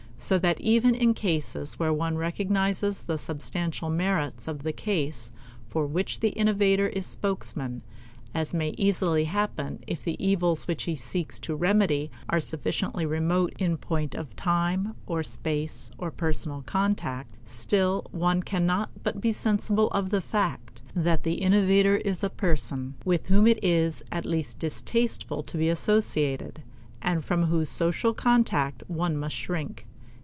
So 0.23 0.37
that 0.37 0.61
even 0.61 0.93
in 0.93 1.15
cases 1.15 1.79
where 1.79 1.91
one 1.91 2.15
recognizes 2.15 3.01
the 3.01 3.17
substantial 3.17 3.89
merits 3.89 4.47
of 4.47 4.61
the 4.61 4.71
case 4.71 5.31
for 5.67 5.87
which 5.87 6.19
the 6.19 6.29
innovator 6.29 6.87
is 6.89 7.07
spokesman 7.07 7.81
as 8.31 8.53
may 8.53 8.69
easily 8.77 9.23
happen 9.23 9.79
if 9.87 10.03
the 10.03 10.23
evils 10.23 10.67
which 10.67 10.83
he 10.83 10.95
seeks 10.95 11.39
to 11.39 11.55
remedy 11.55 12.11
are 12.29 12.39
sufficiently 12.39 13.03
remote 13.03 13.53
in 13.57 13.77
point 13.77 14.13
of 14.13 14.35
time 14.35 14.93
or 15.07 15.23
space 15.23 15.89
or 15.97 16.11
personal 16.11 16.61
contact 16.67 17.35
still 17.49 18.05
one 18.11 18.43
cannot 18.43 18.91
but 19.01 19.21
be 19.21 19.31
sensible 19.31 19.87
of 19.89 20.11
the 20.11 20.21
fact 20.21 20.83
that 20.95 21.23
the 21.23 21.41
innovator 21.41 21.95
is 21.97 22.23
a 22.23 22.29
person 22.29 22.93
with 23.03 23.25
whom 23.25 23.47
it 23.47 23.57
is 23.63 24.03
at 24.11 24.27
least 24.27 24.59
distasteful 24.59 25.41
to 25.41 25.57
be 25.57 25.67
associated, 25.67 26.61
and 27.01 27.25
from 27.25 27.45
whose 27.45 27.69
social 27.69 28.13
contact 28.13 28.83
one 28.87 29.17
must 29.17 29.35
shrink. 29.35 29.87